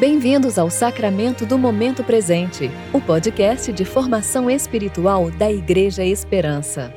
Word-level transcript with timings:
Bem-vindos 0.00 0.58
ao 0.58 0.70
Sacramento 0.70 1.44
do 1.44 1.58
Momento 1.58 2.02
Presente, 2.02 2.70
o 2.90 2.98
podcast 3.02 3.70
de 3.70 3.84
formação 3.84 4.50
espiritual 4.50 5.30
da 5.30 5.52
Igreja 5.52 6.02
Esperança. 6.02 6.90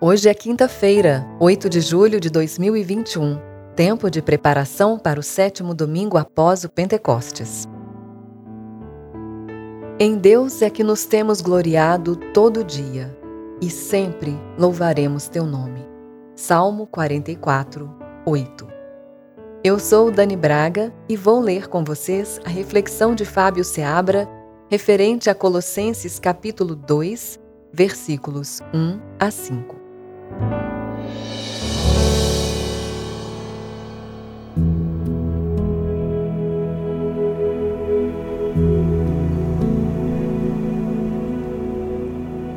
Hoje 0.00 0.28
é 0.28 0.34
quinta-feira, 0.34 1.26
8 1.40 1.68
de 1.68 1.80
julho 1.80 2.20
de 2.20 2.30
2021, 2.30 3.40
tempo 3.74 4.08
de 4.08 4.22
preparação 4.22 5.00
para 5.00 5.18
o 5.18 5.22
sétimo 5.24 5.74
domingo 5.74 6.16
após 6.16 6.62
o 6.62 6.68
Pentecostes. 6.68 7.66
Em 9.98 10.18
Deus 10.18 10.60
é 10.60 10.68
que 10.68 10.84
nos 10.84 11.06
temos 11.06 11.40
gloriado 11.40 12.16
todo 12.16 12.62
dia, 12.62 13.16
e 13.62 13.70
sempre 13.70 14.38
louvaremos 14.58 15.26
teu 15.26 15.46
nome. 15.46 15.86
Salmo 16.34 16.86
44, 16.86 17.90
8. 18.26 18.68
Eu 19.64 19.78
sou 19.78 20.10
Dani 20.10 20.36
Braga 20.36 20.92
e 21.08 21.16
vou 21.16 21.40
ler 21.40 21.66
com 21.68 21.82
vocês 21.82 22.38
a 22.44 22.50
reflexão 22.50 23.14
de 23.14 23.24
Fábio 23.24 23.64
Seabra 23.64 24.28
referente 24.68 25.30
a 25.30 25.34
Colossenses 25.34 26.18
capítulo 26.18 26.76
2, 26.76 27.40
versículos 27.72 28.60
1 28.74 29.00
a 29.18 29.30
5. 29.30 30.65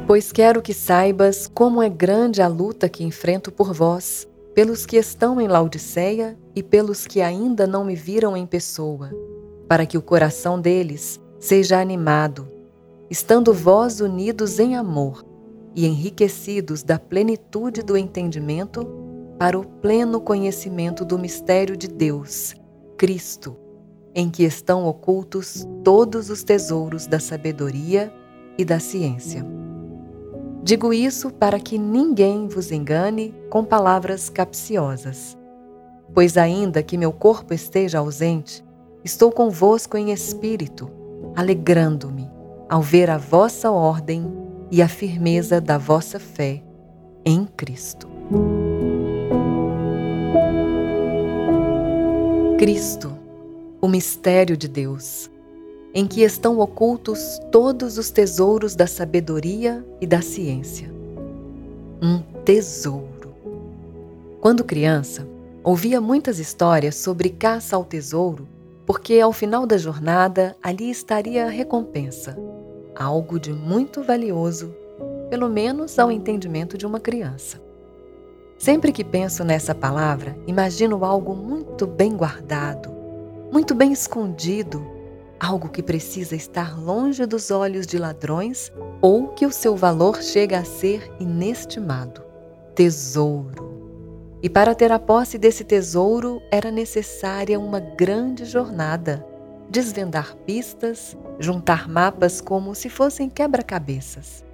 Pois 0.09 0.31
quero 0.31 0.59
que 0.59 0.73
saibas 0.73 1.45
como 1.45 1.83
é 1.83 1.87
grande 1.87 2.41
a 2.41 2.47
luta 2.47 2.89
que 2.89 3.03
enfrento 3.03 3.51
por 3.51 3.75
vós, 3.75 4.27
pelos 4.55 4.83
que 4.83 4.97
estão 4.97 5.39
em 5.39 5.47
Laodiceia 5.47 6.35
e 6.55 6.63
pelos 6.63 7.05
que 7.05 7.21
ainda 7.21 7.67
não 7.67 7.85
me 7.85 7.93
viram 7.93 8.35
em 8.35 8.43
pessoa, 8.43 9.11
para 9.67 9.85
que 9.85 9.99
o 9.99 10.01
coração 10.01 10.59
deles 10.59 11.19
seja 11.37 11.79
animado, 11.79 12.47
estando 13.07 13.53
vós 13.53 14.01
unidos 14.01 14.57
em 14.57 14.75
amor 14.75 15.23
e 15.75 15.85
enriquecidos 15.85 16.81
da 16.81 16.97
plenitude 16.97 17.83
do 17.83 17.95
entendimento 17.95 18.87
para 19.37 19.59
o 19.59 19.63
pleno 19.63 20.19
conhecimento 20.19 21.05
do 21.05 21.19
mistério 21.19 21.77
de 21.77 21.87
Deus, 21.87 22.55
Cristo, 22.97 23.55
em 24.15 24.27
que 24.27 24.43
estão 24.43 24.87
ocultos 24.87 25.67
todos 25.83 26.31
os 26.31 26.43
tesouros 26.43 27.05
da 27.05 27.19
sabedoria 27.19 28.11
e 28.57 28.65
da 28.65 28.79
ciência. 28.79 29.58
Digo 30.61 30.93
isso 30.93 31.31
para 31.31 31.59
que 31.59 31.77
ninguém 31.77 32.47
vos 32.47 32.71
engane 32.71 33.33
com 33.49 33.63
palavras 33.63 34.29
capciosas. 34.29 35.37
Pois, 36.13 36.37
ainda 36.37 36.83
que 36.83 36.97
meu 36.97 37.11
corpo 37.11 37.53
esteja 37.53 37.99
ausente, 37.99 38.63
estou 39.03 39.31
convosco 39.31 39.95
em 39.95 40.11
espírito, 40.11 40.89
alegrando-me 41.35 42.29
ao 42.67 42.81
ver 42.81 43.09
a 43.09 43.17
vossa 43.17 43.71
ordem 43.71 44.31
e 44.69 44.81
a 44.81 44.87
firmeza 44.87 45.61
da 45.61 45.77
vossa 45.77 46.19
fé 46.19 46.61
em 47.25 47.45
Cristo. 47.45 48.07
Cristo, 52.57 53.17
o 53.81 53.87
mistério 53.87 54.57
de 54.57 54.67
Deus 54.67 55.31
em 55.93 56.05
que 56.05 56.21
estão 56.21 56.59
ocultos 56.59 57.39
todos 57.51 57.97
os 57.97 58.09
tesouros 58.11 58.75
da 58.75 58.85
sabedoria 58.85 59.85
e 59.99 60.05
da 60.05 60.21
ciência. 60.21 60.91
Um 62.01 62.19
tesouro. 62.43 63.33
Quando 64.39 64.63
criança, 64.63 65.27
ouvia 65.63 65.99
muitas 65.99 66.39
histórias 66.39 66.95
sobre 66.95 67.29
caça 67.29 67.75
ao 67.75 67.83
tesouro, 67.83 68.47
porque 68.85 69.19
ao 69.19 69.33
final 69.33 69.65
da 69.65 69.77
jornada 69.77 70.55
ali 70.61 70.89
estaria 70.89 71.45
a 71.45 71.49
recompensa, 71.49 72.37
algo 72.95 73.39
de 73.39 73.51
muito 73.51 74.03
valioso, 74.03 74.73
pelo 75.29 75.49
menos 75.49 75.99
ao 75.99 76.11
entendimento 76.11 76.77
de 76.77 76.85
uma 76.85 76.99
criança. 76.99 77.61
Sempre 78.57 78.91
que 78.91 79.03
penso 79.03 79.43
nessa 79.43 79.73
palavra, 79.73 80.37
imagino 80.45 81.03
algo 81.03 81.35
muito 81.35 81.87
bem 81.87 82.15
guardado, 82.15 82.89
muito 83.51 83.73
bem 83.73 83.91
escondido 83.91 84.98
algo 85.39 85.69
que 85.69 85.81
precisa 85.81 86.35
estar 86.35 86.79
longe 86.79 87.25
dos 87.25 87.49
olhos 87.49 87.87
de 87.87 87.97
ladrões 87.97 88.71
ou 89.01 89.29
que 89.29 89.45
o 89.45 89.51
seu 89.51 89.75
valor 89.75 90.21
chega 90.21 90.59
a 90.59 90.65
ser 90.65 91.09
inestimado. 91.19 92.21
Tesouro. 92.75 93.69
E 94.41 94.49
para 94.49 94.75
ter 94.75 94.91
a 94.91 94.99
posse 94.99 95.37
desse 95.37 95.63
tesouro 95.63 96.41
era 96.51 96.71
necessária 96.71 97.59
uma 97.59 97.79
grande 97.79 98.45
jornada, 98.45 99.25
desvendar 99.69 100.35
pistas, 100.45 101.17
juntar 101.39 101.87
mapas 101.89 102.39
como 102.39 102.73
se 102.73 102.89
fossem 102.89 103.29
quebra-cabeças. 103.29 104.45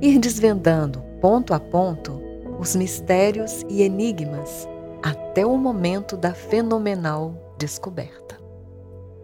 Ir 0.00 0.18
desvendando, 0.18 1.00
ponto 1.20 1.54
a 1.54 1.60
ponto, 1.60 2.20
os 2.58 2.74
mistérios 2.74 3.64
e 3.68 3.82
enigmas 3.82 4.68
até 5.02 5.46
o 5.46 5.56
momento 5.56 6.16
da 6.16 6.34
fenomenal 6.34 7.54
descoberta. 7.56 8.27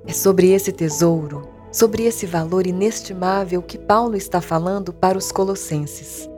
É 0.06 0.12
sobre 0.12 0.50
esse 0.50 0.70
tesouro, 0.70 1.48
sobre 1.72 2.04
esse 2.04 2.26
valor 2.26 2.66
inestimável 2.66 3.62
que 3.62 3.78
Paulo 3.78 4.16
está 4.16 4.41
falando 4.41 4.92
para 4.92 5.16
os 5.16 5.32
Colossenses. 5.32 6.28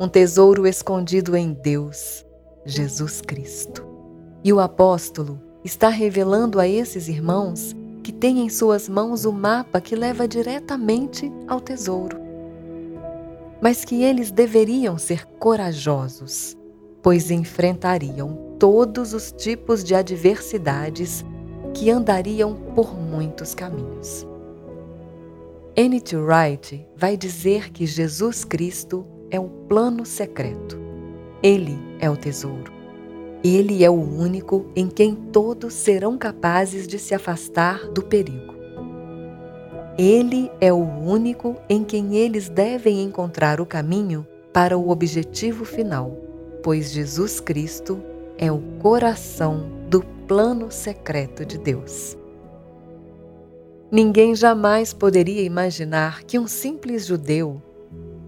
Um 0.00 0.08
tesouro 0.08 0.66
escondido 0.66 1.36
em 1.36 1.52
Deus, 1.52 2.24
Jesus 2.64 3.20
Cristo. 3.20 3.86
E 4.42 4.52
o 4.52 4.58
apóstolo 4.58 5.38
está 5.62 5.90
revelando 5.90 6.58
a 6.58 6.66
esses 6.66 7.06
irmãos 7.06 7.76
que 8.02 8.12
têm 8.12 8.40
em 8.40 8.48
suas 8.48 8.88
mãos 8.88 9.26
o 9.26 9.32
mapa 9.32 9.82
que 9.82 9.94
leva 9.94 10.26
diretamente 10.26 11.30
ao 11.46 11.60
tesouro. 11.60 12.18
Mas 13.60 13.84
que 13.84 14.02
eles 14.02 14.30
deveriam 14.30 14.96
ser 14.96 15.26
corajosos, 15.38 16.56
pois 17.02 17.30
enfrentariam 17.30 18.56
todos 18.58 19.12
os 19.12 19.30
tipos 19.30 19.84
de 19.84 19.94
adversidades 19.94 21.22
que 21.74 21.90
andariam 21.90 22.54
por 22.74 22.96
muitos 22.96 23.54
caminhos. 23.54 24.26
N.T. 25.76 26.16
Wright 26.16 26.86
vai 26.96 27.16
dizer 27.16 27.70
que 27.72 27.84
Jesus 27.84 28.44
Cristo 28.44 29.04
é 29.28 29.40
o 29.40 29.48
plano 29.48 30.06
secreto. 30.06 30.80
Ele 31.42 31.76
é 31.98 32.08
o 32.08 32.16
tesouro. 32.16 32.72
Ele 33.42 33.84
é 33.84 33.90
o 33.90 34.00
único 34.00 34.66
em 34.74 34.88
quem 34.88 35.14
todos 35.14 35.74
serão 35.74 36.16
capazes 36.16 36.86
de 36.86 36.98
se 36.98 37.12
afastar 37.12 37.88
do 37.88 38.02
perigo. 38.02 38.54
Ele 39.98 40.50
é 40.60 40.72
o 40.72 40.78
único 40.78 41.56
em 41.68 41.84
quem 41.84 42.16
eles 42.16 42.48
devem 42.48 43.02
encontrar 43.02 43.60
o 43.60 43.66
caminho 43.66 44.26
para 44.52 44.78
o 44.78 44.90
objetivo 44.90 45.64
final, 45.64 46.16
pois 46.62 46.92
Jesus 46.92 47.40
Cristo 47.40 48.00
é 48.38 48.50
o 48.50 48.60
coração 48.80 49.83
do 49.94 50.02
plano 50.26 50.72
secreto 50.72 51.46
de 51.46 51.56
Deus. 51.56 52.18
Ninguém 53.92 54.34
jamais 54.34 54.92
poderia 54.92 55.42
imaginar 55.42 56.24
que 56.24 56.36
um 56.36 56.48
simples 56.48 57.06
judeu, 57.06 57.62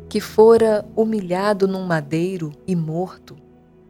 que 0.09 0.21
fora 0.21 0.89
humilhado 0.95 1.67
num 1.67 1.85
madeiro 1.85 2.53
e 2.69 2.77
morto, 2.77 3.37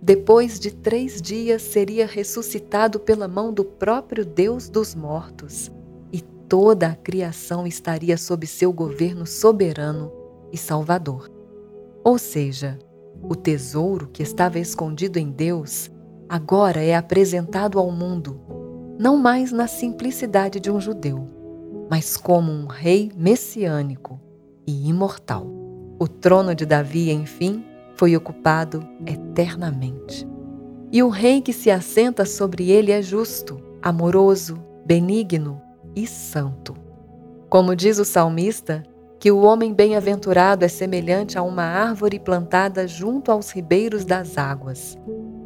depois 0.01 0.59
de 0.59 0.71
três 0.71 1.21
dias 1.21 1.61
seria 1.61 2.07
ressuscitado 2.07 2.99
pela 2.99 3.29
mão 3.29 3.53
do 3.53 3.63
próprio 3.63 4.25
Deus 4.25 4.71
dos 4.71 4.95
mortos 4.95 5.71
e 6.11 6.23
toda 6.49 6.87
a 6.87 6.97
criação 6.97 7.67
estaria 7.67 8.17
sob 8.17 8.47
seu 8.47 8.73
governo 8.73 9.27
soberano 9.27 10.11
e 10.51 10.57
salvador. 10.57 11.31
Ou 12.03 12.17
seja, 12.17 12.79
o 13.23 13.37
tesouro 13.37 14.09
que 14.11 14.23
estava 14.23 14.59
escondido 14.59 15.19
em 15.19 15.31
Deus 15.31 15.91
agora 16.29 16.83
é 16.83 16.95
apresentado 16.95 17.79
ao 17.79 17.91
mundo, 17.91 18.41
não 18.99 19.17
mais 19.17 19.53
na 19.53 19.67
simplicidade 19.67 20.59
de 20.59 20.71
um 20.71 20.81
judeu, 20.81 21.29
mas 21.91 22.17
como 22.17 22.51
um 22.51 22.67
rei 22.67 23.11
messiânico 23.17 24.21
e 24.67 24.89
imortal. 24.89 25.47
O 25.99 26.09
trono 26.09 26.55
de 26.55 26.67
Davi, 26.67 27.11
enfim, 27.11 27.65
foi 27.95 28.17
ocupado 28.17 28.87
eternamente. 29.07 30.27
E 30.93 31.03
o 31.03 31.09
rei 31.09 31.41
que 31.41 31.53
se 31.53 31.71
assenta 31.71 32.25
sobre 32.25 32.71
ele 32.71 32.93
é 32.93 33.01
justo, 33.03 33.61
amoroso, 33.83 34.63
benigno 34.85 35.61
e 35.95 36.07
santo. 36.07 36.75
Como 37.49 37.75
diz 37.75 37.99
o 37.99 38.05
salmista, 38.05 38.83
que 39.27 39.33
o 39.33 39.41
homem 39.41 39.75
bem-aventurado 39.75 40.65
é 40.65 40.69
semelhante 40.69 41.37
a 41.37 41.43
uma 41.43 41.65
árvore 41.65 42.17
plantada 42.17 42.87
junto 42.87 43.33
aos 43.33 43.51
ribeiros 43.51 44.05
das 44.05 44.39
águas, 44.39 44.97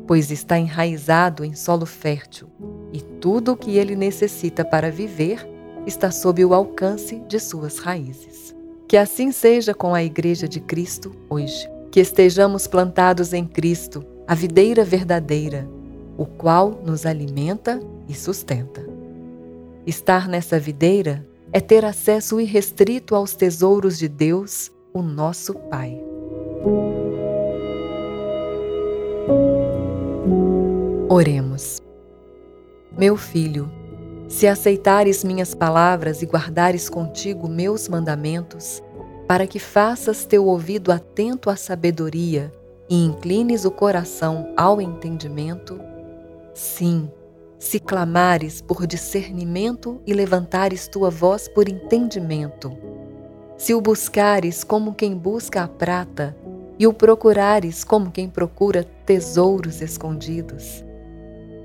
pois 0.06 0.30
está 0.30 0.58
enraizado 0.58 1.46
em 1.46 1.54
solo 1.54 1.86
fértil 1.86 2.50
e 2.92 3.00
tudo 3.00 3.52
o 3.52 3.56
que 3.56 3.78
ele 3.78 3.96
necessita 3.96 4.66
para 4.66 4.90
viver 4.90 5.48
está 5.86 6.10
sob 6.10 6.44
o 6.44 6.52
alcance 6.52 7.20
de 7.26 7.40
suas 7.40 7.78
raízes. 7.78 8.54
Que 8.86 8.98
assim 8.98 9.32
seja 9.32 9.72
com 9.72 9.94
a 9.94 10.04
Igreja 10.04 10.46
de 10.46 10.60
Cristo 10.60 11.16
hoje. 11.30 11.66
Que 11.90 12.00
estejamos 12.00 12.66
plantados 12.66 13.32
em 13.32 13.46
Cristo, 13.46 14.04
a 14.28 14.34
videira 14.34 14.84
verdadeira, 14.84 15.66
o 16.18 16.26
qual 16.26 16.82
nos 16.84 17.06
alimenta 17.06 17.80
e 18.06 18.12
sustenta. 18.12 18.86
Estar 19.86 20.28
nessa 20.28 20.60
videira 20.60 21.26
é 21.52 21.60
ter 21.60 21.84
acesso 21.84 22.40
irrestrito 22.40 23.14
aos 23.14 23.34
tesouros 23.34 23.98
de 23.98 24.08
Deus, 24.08 24.70
o 24.92 25.02
nosso 25.02 25.54
Pai. 25.54 26.00
Oremos. 31.08 31.82
Meu 32.96 33.16
filho, 33.16 33.70
se 34.28 34.46
aceitares 34.46 35.24
minhas 35.24 35.54
palavras 35.54 36.22
e 36.22 36.26
guardares 36.26 36.88
contigo 36.88 37.48
meus 37.48 37.88
mandamentos, 37.88 38.80
para 39.26 39.46
que 39.46 39.58
faças 39.58 40.24
teu 40.24 40.46
ouvido 40.46 40.92
atento 40.92 41.50
à 41.50 41.56
sabedoria 41.56 42.52
e 42.88 43.04
inclines 43.04 43.64
o 43.64 43.70
coração 43.70 44.52
ao 44.56 44.80
entendimento, 44.80 45.80
sim, 46.54 47.10
se 47.60 47.78
clamares 47.78 48.62
por 48.62 48.86
discernimento 48.86 50.00
e 50.06 50.14
levantares 50.14 50.88
tua 50.88 51.10
voz 51.10 51.46
por 51.46 51.68
entendimento, 51.68 52.72
se 53.58 53.74
o 53.74 53.80
buscares 53.82 54.64
como 54.64 54.94
quem 54.94 55.14
busca 55.14 55.62
a 55.62 55.68
prata 55.68 56.34
e 56.78 56.86
o 56.86 56.92
procurares 56.94 57.84
como 57.84 58.10
quem 58.10 58.30
procura 58.30 58.82
tesouros 59.04 59.82
escondidos, 59.82 60.82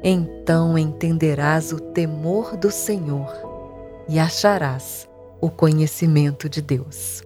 então 0.04 0.78
entenderás 0.78 1.72
o 1.72 1.80
temor 1.80 2.58
do 2.58 2.70
Senhor 2.70 3.32
e 4.10 4.20
acharás 4.20 5.08
o 5.40 5.50
conhecimento 5.50 6.50
de 6.50 6.62
Deus. 6.62 7.24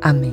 Amém. 0.00 0.32